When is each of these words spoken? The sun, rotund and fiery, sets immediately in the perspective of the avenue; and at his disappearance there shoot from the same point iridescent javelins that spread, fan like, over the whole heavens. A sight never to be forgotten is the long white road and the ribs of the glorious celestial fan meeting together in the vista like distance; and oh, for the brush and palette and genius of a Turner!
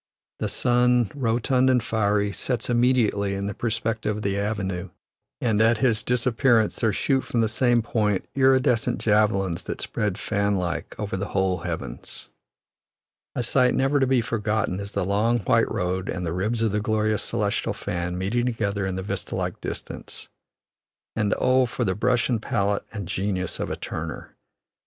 The 0.39 0.49
sun, 0.49 1.11
rotund 1.13 1.69
and 1.69 1.83
fiery, 1.83 2.33
sets 2.33 2.71
immediately 2.71 3.35
in 3.35 3.45
the 3.45 3.53
perspective 3.53 4.17
of 4.17 4.23
the 4.23 4.35
avenue; 4.35 4.89
and 5.39 5.61
at 5.61 5.77
his 5.77 6.01
disappearance 6.01 6.77
there 6.79 6.91
shoot 6.91 7.21
from 7.23 7.41
the 7.41 7.47
same 7.47 7.83
point 7.83 8.25
iridescent 8.33 8.97
javelins 8.99 9.61
that 9.65 9.79
spread, 9.79 10.17
fan 10.17 10.57
like, 10.57 10.95
over 10.97 11.15
the 11.15 11.27
whole 11.27 11.59
heavens. 11.59 12.29
A 13.35 13.43
sight 13.43 13.75
never 13.75 13.99
to 13.99 14.07
be 14.07 14.21
forgotten 14.21 14.79
is 14.79 14.93
the 14.93 15.05
long 15.05 15.37
white 15.41 15.71
road 15.71 16.09
and 16.09 16.25
the 16.25 16.33
ribs 16.33 16.63
of 16.63 16.71
the 16.71 16.81
glorious 16.81 17.21
celestial 17.21 17.71
fan 17.73 18.17
meeting 18.17 18.47
together 18.47 18.87
in 18.87 18.95
the 18.95 19.03
vista 19.03 19.35
like 19.35 19.61
distance; 19.61 20.29
and 21.15 21.35
oh, 21.37 21.67
for 21.67 21.85
the 21.85 21.93
brush 21.93 22.27
and 22.27 22.41
palette 22.41 22.85
and 22.91 23.07
genius 23.07 23.59
of 23.59 23.69
a 23.69 23.75
Turner! 23.75 24.35